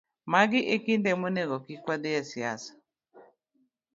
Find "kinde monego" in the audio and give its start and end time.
0.85-1.57